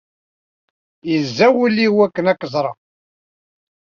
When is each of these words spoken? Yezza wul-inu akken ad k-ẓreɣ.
Yezza 1.11 1.47
wul-inu 1.53 1.99
akken 2.05 2.25
ad 2.31 2.37
k-ẓreɣ. 2.39 2.75